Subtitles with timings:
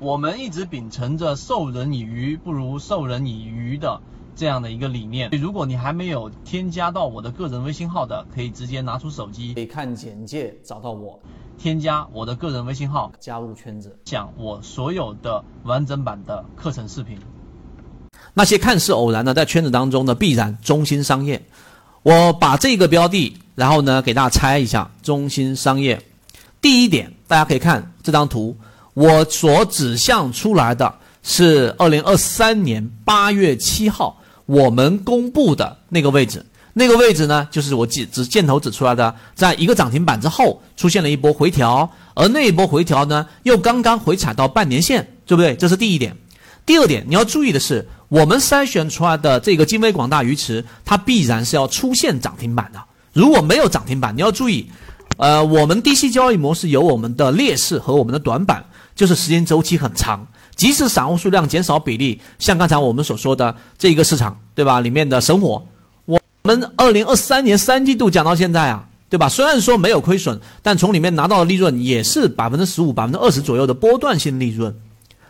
[0.00, 4.00] 我们一直秉承着授人以鱼不如授人以渔的
[4.34, 5.28] 这样的一个理念。
[5.32, 11.20] 如果你还没有添加到我的个人微信号的，可以直接拿出手机，可以看简介找到我，
[11.58, 17.18] 添加我的个人微信号，加入圈子，讲我所有的完整版的课程视频。
[18.32, 21.42] 那些看似偶然的在圈子当中的必然中心商业，
[22.02, 26.02] 我把这个标的，然后呢给大家拆一下中心商业。
[26.62, 28.56] 第一点，大家可以看这张图。
[28.94, 30.92] 我所指向出来的
[31.22, 45.54] 是二零二三年八月七号我们公布的那个位置，那个位置呢，就是我指指箭头指出来的，在一个涨停板之后出现了一波回调，而那一波回调呢，又刚刚回踩到半年线，对不对？
[45.54, 46.16] 这是第一点。
[46.66, 52.80] 第二点，你要注意的是，我们筛选出来的这个金威广大鱼池，它必然是要出现涨停板的。
[53.12, 54.70] 如果没有涨停板，你要注意，
[55.16, 58.64] 呃，我们低息交易模式有我们的劣势和我们的短板。
[59.00, 64.78] 就是时间周期很长，即使散户数量减少比例，像刚才我们所说的这一个市场，对吧？
[64.82, 65.66] 里面的神火，
[66.04, 69.26] 我们二零二三年三季度讲到现在啊，对吧？
[69.26, 74.74] 虽然说没有亏损，但从里面拿到的利润也是百分之十五、百分之二十左右的波段性利润，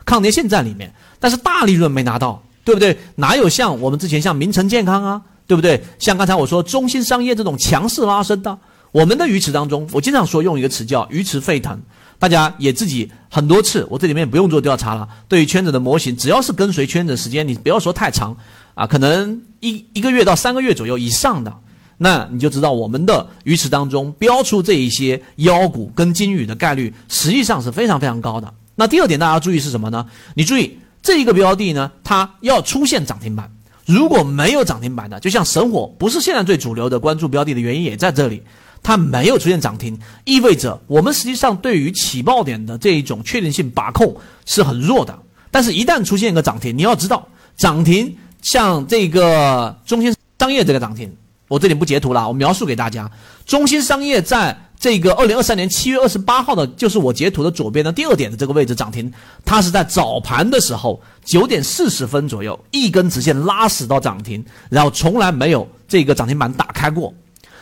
[0.04, 2.98] 抗跌现在里面，但是大利润没拿到，对不对？
[3.14, 5.80] 哪有像我们之前像名城健康啊，对不对？
[6.00, 8.58] 像刚才我说中心商业这种强势拉升的，
[8.92, 11.80] 我们的鱼池当中，我经常说用一个词叫鱼池沸腾。
[12.18, 15.08] 大家也自己很多次，我这里面不用做调查了。
[15.26, 18.36] 对于圈子的模型，只要是跟随圈子时间，你不要说太长
[18.74, 21.50] 啊，可能一一个月到三个月左右以上的，
[21.96, 28.52] 那你就知道我们的鱼池当中标出这一些妖股跟金鱼的概率，实际上是非常非常高的。
[28.74, 30.04] 那第二点大家要注意是什么呢？
[30.34, 33.50] 你注意这一个标的呢，它要出现涨停板，
[33.86, 38.42] 如果没有涨停板的，就像神火不是现在最主流的关注标的的原因也在这里。
[38.82, 45.18] 它没有出现涨停，意味着我们实际上对于起爆点的这一种确定性把控是很弱的。
[45.50, 51.12] 但是，一旦出现一个涨停，你要知道，涨停像这个中心商业这个涨停，
[51.48, 53.10] 我这里不截图了，我描述给大家。
[53.44, 59.12] 中心商业在这个二零二三年七月二十八号的，就是我截图的左边的第二点的这个位置涨停，
[59.44, 67.12] 它是在早盘的时候九点四十分左右一根直线拉死到涨停，然后从来没有这个涨停板打开过。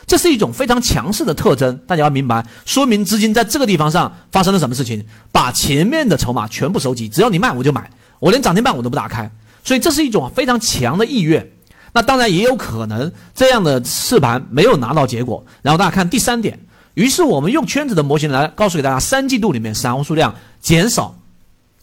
[0.08, 9.30] 这是一种非常强势的特征，大家要明白，说明资金在这个地方上发生了什么事情，把前面的筹码全部收集，只要你卖我就买，我连涨停板我都不打开，
[9.62, 11.46] 所以这是一种非常强的意愿。
[11.92, 15.44] 那当然也有可能这样的试盘没有拿到结果。
[15.60, 16.58] 然后大家看第三点，
[16.94, 21.14] 于是我们用圈子的模型来告诉给大家，三季度里面散户数量减少，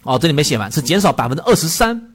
[0.02, 2.10] 哦，这里没写完，是减少百分之二十三，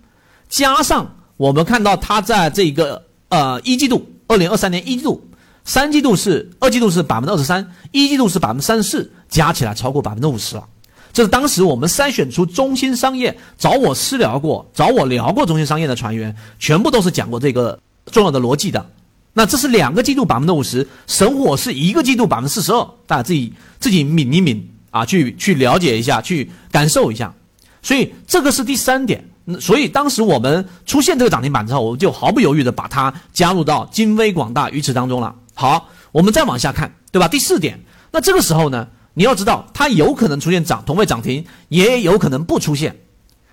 [0.49, 5.25] 加上我们看到它在这个呃一季度，二零二三年一季度。
[5.71, 10.65] 三季度是二季度是百分之二十三，一季度是百分之三十四，加起来超过百分之五十了。
[11.13, 18.85] 这是当时我们筛选出中心商业找我私聊过、找我聊过中心商业的船员，全部都是讲过这个重要的逻辑的。
[19.33, 24.61] 那这是两个季度百分之五十，神火是一个季度百分之四十二，大家自己自己抿一抿
[24.91, 27.33] 啊，去去了解一下，去感受一下。
[27.81, 29.25] 所以这个是第三点。
[29.61, 35.33] 所以当时我们出现这个涨停板之后，我就毫不犹豫的把它加入到金威广大鱼池当中了。
[35.61, 37.29] 好，我们再往下看，对吧？
[37.29, 37.79] 第四点，
[38.13, 42.97] 那这个时候呢，你要知道它有可能出现涨同位涨停，也有可能不出现。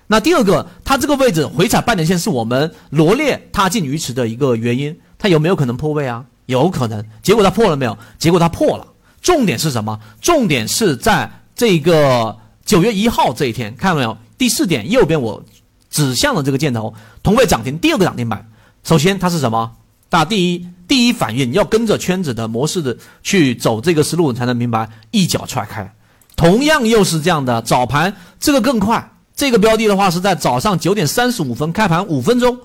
[0.08, 6.24] 那第二个，它这个位置回踩半年线是我们罗列它进鱼池的一个原因，它有没有可能破位啊？
[6.46, 7.04] 有可能。
[7.22, 7.98] 结果它破了没有？
[8.18, 8.88] 结果它破了。
[9.22, 10.00] 重点是什么？
[10.22, 14.18] 重点是在这个九月一号这一天，看到没有？
[14.38, 15.44] 第四点，右边我
[15.90, 18.50] 指向了这个箭头，同位涨停，第二个涨停板。
[18.86, 19.74] 首先它是什么？
[20.08, 20.66] 大第一。
[20.88, 25.94] 第一反应你要跟着圈子的模式的去走这个思路，你才能明白一脚踹开。
[26.36, 29.12] 同样又是这样的，早盘这个更快。
[29.36, 32.58] 这个标的的话是在早上九点三十五分开盘五分钟，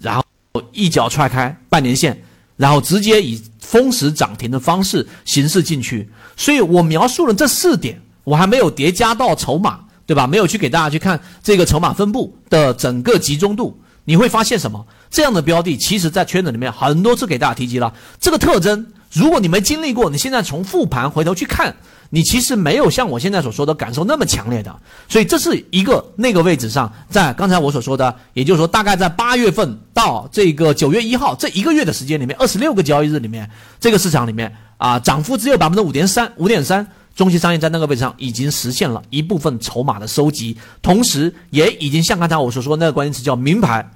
[0.00, 0.24] 然后
[0.72, 2.22] 一脚踹开半年线，
[2.56, 6.08] 然后直接以封死涨停的方式形式进去。
[6.36, 10.26] 所以我描述了这四点，我还没有叠加到筹码，对吧？
[10.26, 13.76] 没有去给大家去看这个筹码分布的整个集中度。
[14.06, 14.86] 你会发现什么？
[15.10, 18.86] 这样的标的，其实在圈子里面很多次给大家提及了这个特征。
[19.12, 21.74] 如果你没经历过，你现在从复盘回头去看，
[22.10, 24.74] 你其实没有像我现在所说的感受那么强烈的。
[25.08, 33.48] 所以这是一个那个位置上，在刚才我所说的，也就是说，大概在八月份到这个九月一号这一个月的时间里面，二十六个交易日里面，
[33.80, 36.86] 这个市场里面啊，涨幅只有百分之五点三，五点三。
[37.14, 43.90] 中心商业在那个位置上已经实现了一部分筹码的收集，同时也已经像刚才我所说那个关键词叫名牌，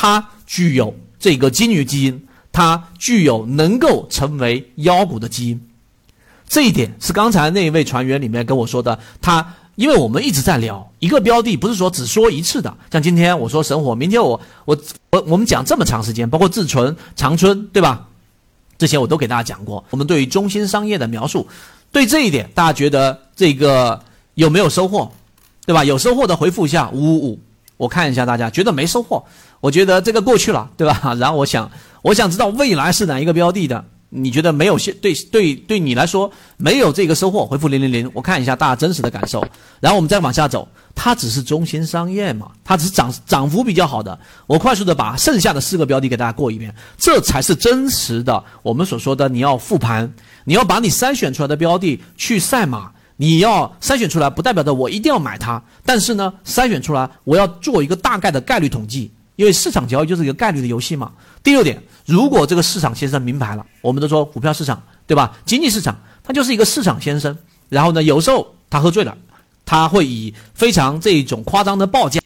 [0.00, 5.60] 它具有这个金鱼基因，它具有能够成为妖股的基因。
[6.48, 12.74] 这一点是刚才那一位船员里面跟我说的，他因为我们一直在聊一个标的，不是说只说一次的。
[12.90, 14.74] 像今天我说神火，明天我我
[15.10, 18.08] 我我们讲这么长时间，包括志存、长春，对吧？
[18.78, 19.84] 这些我都给大家讲过。
[19.90, 21.46] 我们对于中心商业的描述，
[21.92, 25.12] 对这一点大家觉得这个有没有收获？
[25.66, 25.84] 对吧？
[25.84, 27.40] 有收获的回复一下五五五，
[27.76, 29.22] 我看一下大家觉得没收获，
[29.60, 31.14] 我觉得这个过去了，对吧？
[31.20, 31.70] 然后我想，
[32.02, 33.84] 我想知道未来是哪一个标的的。
[34.12, 37.46] 你觉得没有现对对对你来说没有这个收获？
[37.46, 39.40] 回复零零零，我看一下大家真实的感受。
[39.78, 40.66] 然后我们再往下走，
[40.96, 44.18] 它只是中心商业嘛，它只是涨涨幅比较好的。
[44.48, 48.42] 我快速的把剩下的四个标的给大家过一遍，这才是真实的。
[48.64, 61.10] 我们所说的你要复盘，你要把你筛选出来的标的去赛马，你要筛选出来，不代表着我一定要买它，但是呢，筛选出来我要做一个大概的概率统计，因为市场交易就是一个概率的游戏嘛。
[61.42, 61.82] 第六点。
[62.04, 65.32] 如果这个市场先生明白了，我们都说股票市场对吧？
[65.46, 67.34] 经济市场它就是一个市场先生。
[67.70, 69.16] 然后呢，有时候他喝醉了，
[69.64, 72.20] 他会以非常这种夸张的报价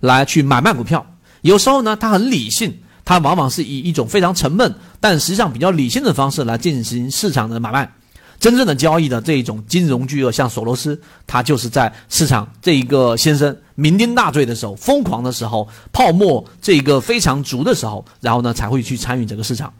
[0.00, 1.04] 来去买卖股票；
[1.42, 2.74] 有时候呢，他很理性，
[3.04, 7.92] 他往往是以一种非常沉闷但实际上比较理性的方式来进行市场的买卖。
[8.40, 19.72] 真正的交易的这一种金融巨鳄，像索罗斯，他就是在市场这一个先生酩酊大醉的时候、疯狂的时候、泡沫这个非常足的时候，然后呢才会去参与这个市场。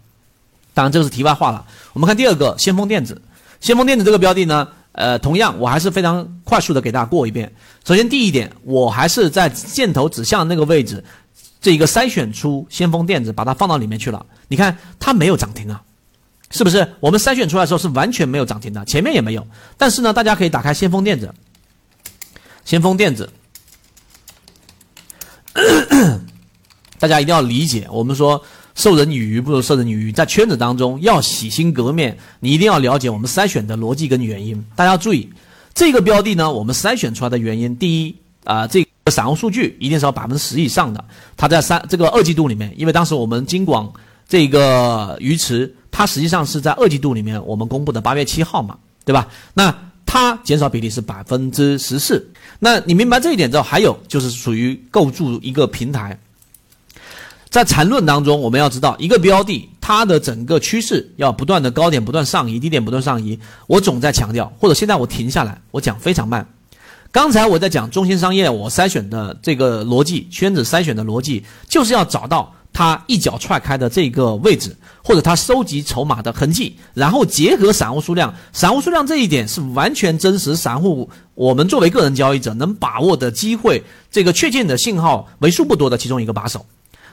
[0.73, 1.65] 当然，这个是题外话了。
[1.93, 3.21] 我们看第二个，先锋电子。
[3.61, 7.51] 先锋电子这个标的呢，呃，同样我还是非常快速的给大家过一遍。
[7.85, 11.03] 首先第一点，我还是在箭头指向那个位置，
[11.61, 14.25] 这一个筛选出先锋电子，把它放到里面去了。
[14.49, 15.81] 你看它没有涨停啊。
[16.51, 19.45] 是不是我们筛选出来的时候是完全没有涨停的，前面也没有。
[19.77, 21.33] 但是呢，大家可以打开先锋电子，
[22.63, 23.29] 先锋电子，
[27.05, 28.43] 大家一定要理解，我们说
[28.73, 34.65] 授人以鱼不如授人以渔，在圈子当中要洗心革面，你一定要了解我们筛选的逻辑跟原因。
[34.75, 35.29] 大家注意，
[35.75, 41.05] 这个标的呢，我们筛选出来的原因，第一啊，这个散户数据一定是要百分之十以上的。
[41.37, 43.93] 它在三这个二季度里面，因为当时我们金广
[44.27, 45.71] 这个鱼池。
[45.91, 49.29] 它实际上是在二季度里面我们公布的八月七号嘛，对吧？
[49.53, 49.73] 那
[50.05, 52.27] 它减少比例是百分之十四。
[52.59, 56.19] 那你明白这一点之后，还有就是属于构筑一个平台。
[57.55, 63.39] 在缠论当中，我们要知道一个标的它的整个趋势要不断的高点不断上移，低点不断上移。
[63.65, 66.45] 我总在强调，或者现在我停下来，我讲非常慢。
[67.13, 72.51] 刚才我在讲中心商业，我筛选的这个逻辑圈子筛选的逻辑，就是要找到。
[72.73, 80.57] 它一脚踹开的这个位置，或者它收集筹码的痕迹，然后结合散户数量，散户数量这一点是完全真实。
[80.57, 83.81] 散户我们作为个人交易者能把握的机会，
[84.11, 86.65] 这个确切的信号为数不多的其中一个把手。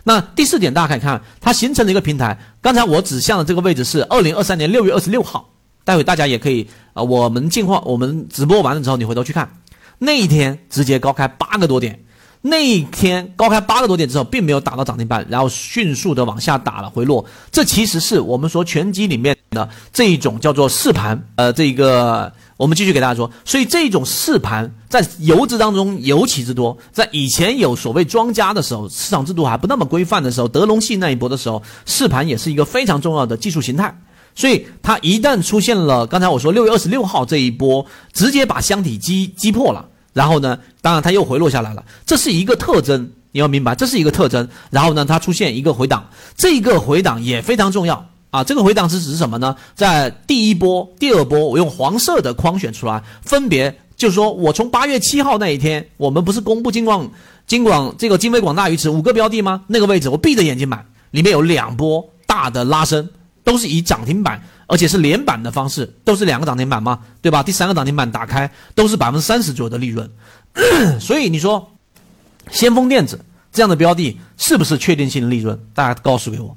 [0.05, 2.39] 那第四点，大家可以看，它形成了一个平台。
[2.61, 5.49] 刚才我指向的这个位置是二零二三年六月二十六号，
[5.85, 9.59] 待会大家也可以啊，我们进化，我们直播完了之后，你回头去看，
[9.99, 12.05] 那一天直接高开八个多点。
[12.45, 17.25] 那一天高开八个多点之后，并没有打到涨停板，然后迅速的往下打了回落。
[17.53, 21.25] 这其实是我们说拳击里面的这一种叫做试盘。
[21.37, 26.77] 呃，这个我们继续给大家说，所以这种试盘在游资当中尤其之多。
[26.93, 33.99] 在以前有所谓庄家的时候，市场制度还不那么规范的时候，德隆系那一波的时候，试盘也是一个非常重要的技术形态。
[34.35, 39.89] 所以它一旦出现了，刚才我说六月二十六号这一波，直接把箱体击击破了。
[40.13, 44.49] 然后呢，当然它又回落下来了，这是一个特征，你要明白，这是一个特征。
[44.71, 48.43] 然后呢，它出现一个回档，这个回档也非常重要啊。
[48.43, 49.55] 这个回档是指什么呢？
[49.77, 57.09] 在第一波、第二波，我用黄色的框选出来，分别就是说我从八月七号那一天，我们不是公布金广、
[57.47, 59.63] 金广这个金威广大鱼池五个标的吗？
[59.69, 63.09] 那个位置我闭着眼睛买，里面有两波大的拉升，
[63.45, 64.43] 都是以涨停板。
[64.69, 67.43] 而且是连板的方式，都是两个涨停板嘛，对吧？
[67.43, 70.11] 第三个涨停板打开都是百分之三十左右的利润，
[70.99, 71.71] 所以你说
[72.51, 73.23] 先锋电子
[73.53, 75.59] 这样的标的是不是确定性的利润？
[75.75, 76.57] 大家告诉给我，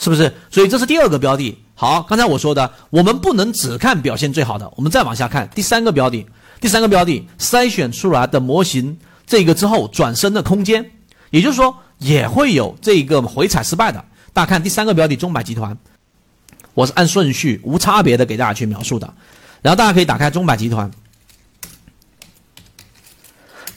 [0.00, 0.32] 是不是？
[0.50, 1.56] 所以这是第二个标的。
[1.74, 6.26] 好，刚才我说的，我们不能只看表现最好的，我们再往下看第三个标的。
[6.58, 10.90] 第三个标的筛选出来的模型，这个之后转身的空间，
[11.30, 14.02] 也就是说也会有这个回踩失败的。
[14.32, 15.76] 大家看第三个标的中百集团。
[16.72, 19.12] 我是按顺序无差别的给大家去描述的，
[19.60, 20.90] 然后大家可以打开中百集团。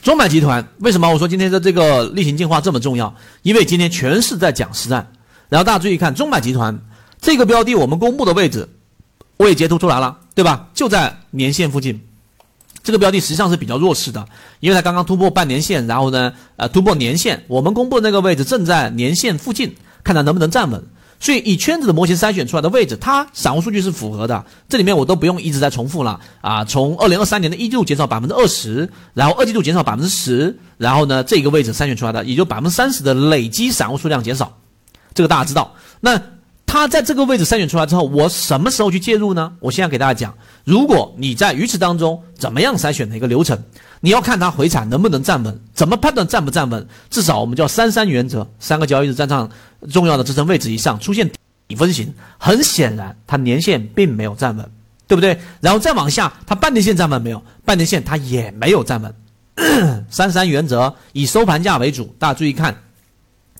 [0.00, 3.14] 中百集团为什么我说今天的这个例行进化这么重要？
[3.42, 5.10] 因为今天全是在讲实战。
[5.54, 6.76] 然后大家注意看中百集团
[7.20, 8.68] 这个标的，我们公布的位置
[9.36, 10.66] 我也截图出来了，对吧？
[10.74, 12.02] 就在年线附近。
[12.82, 14.26] 这个标的实际上是比较弱势的，
[14.58, 20.84] 因为它刚刚突破半年线，然后呢，呃，突破年线，我们公布那个位置正在年线附近，看它能不能站稳。
[21.20, 24.44] 所以以圈子的模型筛选出来的位置，它散户数据是符合的。
[24.68, 26.64] 这里面我都不用一直在重复了啊。
[26.64, 34.58] 从二零二三年的一季度减少百分之二十，然后二季度减少百分之十，然后呢这个位置筛选出来的，也就百分之三十的累积散户数量减少，
[35.14, 35.72] 这个大家知道。
[36.00, 36.20] 那
[36.66, 39.52] 它在这个位置筛选出来之后，我什么时候去介入呢？
[39.60, 43.56] 我现在给大家讲，如果你在鱼池当中怎么样筛选的一个流程，
[44.00, 46.84] 你要看它回踩能不能站稳，怎么判断站不站稳？
[47.10, 49.48] 至少我们叫三三原则，三个交易日站上
[49.88, 51.30] 重要的支撑位置以上，出现
[51.68, 54.68] 底分型，很显然它年线并没有站稳，
[55.06, 55.38] 对不对？
[55.60, 57.40] 然后再往下，它半年线站稳没有？
[57.64, 59.14] 半年线它也没有站稳。
[60.10, 62.74] 三三原则以收盘价为主，大家注意看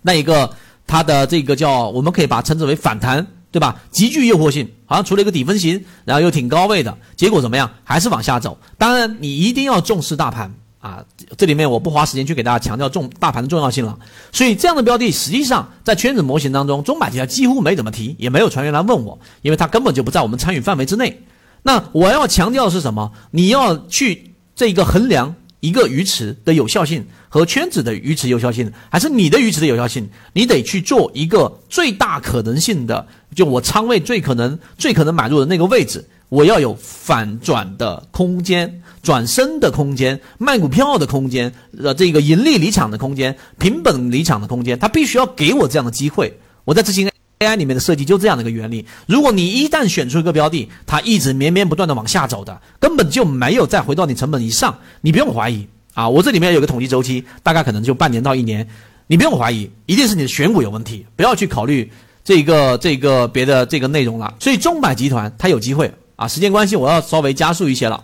[0.03, 0.53] 那一个。
[0.95, 3.75] 它的这个叫，我们可以把它称之为反弹，对吧？
[3.91, 7.69] 极具诱惑性，好像出了一个底分型，然后又挺高位的，结果怎么样？
[7.83, 8.57] 还是往下走。
[8.79, 11.05] 当然，你一定要重视大盘啊！
[11.37, 13.99] 这里面我不花时间去给大家强调重大盘的重要性了。
[14.31, 21.25] 所以这样的标的，实际上在圈子模型当中，中百集团几乎没怎么提，也没有船员来问我，因为它根本就不在我们参与范围之内。
[21.65, 23.11] 那我要强调的是什么？
[23.33, 25.35] 你要去这个衡量。
[25.65, 30.07] 一个鱼池的有效性和圈子的鱼池有效性，还是你的鱼池的有效性？
[30.35, 41.51] 你得去做一个最大可能性的，就我仓位最可能、最可能买入的那个位置，我要有反转的空间、转身的空间、卖股票的空间、
[41.83, 47.14] 呃，这个盈利离场的空间、平本离场的空间，它必须要给我这样的机会，我在执行。
[47.45, 48.87] AI 里面的设计就这样的一个原理。
[49.07, 56.09] 如果你一旦选出一个标的，它一直绵绵不断的往下走的，根本就没有再回到你成本以上，你不用怀疑啊。
[56.09, 58.67] 我这里面有个统计周期，大概可能就半年到一年，
[59.07, 61.91] 你不用怀疑，一定是你的选股有问题，不要去考虑
[62.25, 64.35] 这个这个别的这个内容了。
[64.41, 66.27] 所以中百集团它有机会啊。
[66.27, 68.03] 时间关系，我要稍微加速一些了。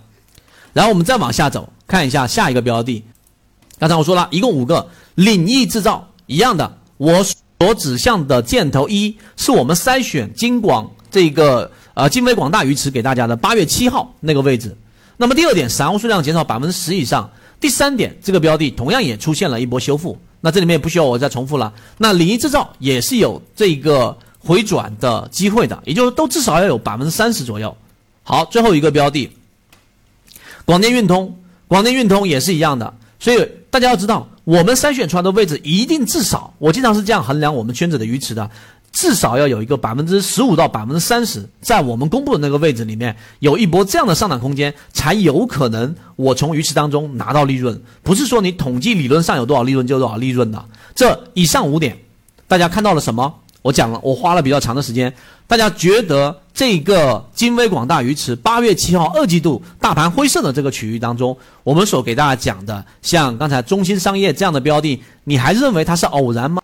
[0.73, 3.03] 然后我们再往下走，看一下下一个标的。
[3.79, 7.25] 刚才我说了一共五个，领益制造一样的，我。
[7.61, 14.75] 所指向的箭头一是我们筛选金广这个呃金威广大鱼池给大家的八月七号那个位置。
[15.19, 17.31] 那么第二点，散户数量减少百分之十以上。
[17.61, 20.19] 第三点，这个标的同样也出现了一波修复。
[20.41, 21.71] 那这里面不需要我再重复了。
[21.99, 27.77] 那礼仪制造也是有这个回转的机会的，也就是都至少要有百分之三十左右。
[28.23, 29.31] 好，最后一个标的，
[30.65, 31.39] 广电运通，
[31.69, 32.95] 广电运通也是一样的。
[33.19, 34.27] 所以大家要知道。
[34.51, 38.51] 我们筛选出来的位置一定至少，我经常是这样衡量我们圈子的鱼池的，
[38.91, 47.81] 至少要有一个百分之十五到百分之三十，在我们公布的那个位置里面有一波这样的上涨空间，才有可能我从鱼池当中拿到利润。
[48.03, 50.65] 不是说你统计理论上有多少利润就有多少利润的。
[50.97, 51.97] 这以上五点，
[52.49, 53.33] 大家看到了什么？
[53.63, 55.13] 我讲了，我花了比较长的时间。
[55.47, 66.63] 大家觉得这个金威广大鱼池八月七号二季度大盘灰色的这个区域当中，我们所给大家讲的，像刚才中心商业这样的标的，你还认为它是偶然吗？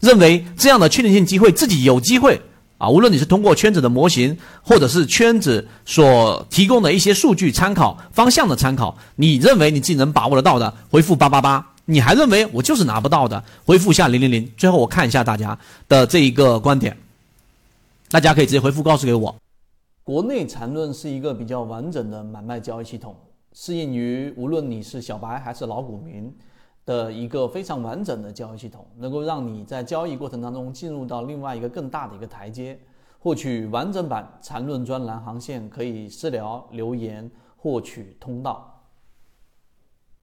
[0.00, 2.40] 认为这样的确定性机会自己有机会
[2.78, 2.88] 啊？
[2.88, 11.66] 无论你是通过圈子的模型，或者是圈子所提供的一些数据参考方向的参考，你认为你自己能把握得到的，回复八八八。
[11.88, 13.42] 你还认为我就是拿不到的？
[13.64, 14.52] 回复一下零零零。
[14.56, 15.56] 最后我看一下大家
[15.88, 16.96] 的这一个观点，
[18.10, 19.34] 大家可以直接回复告诉给我。
[20.02, 23.14] 国内缠论是一个比较完整的买卖交易系统，
[23.52, 26.32] 适应于无论你是小白还是老股民
[26.84, 32.78] 的一个非常完整的交易系统，能够让你在交易过程当中进入到另外一个更大的一个台阶。
[33.18, 38.75] 获取完整版缠论专栏航线，可以私聊留言获取通道。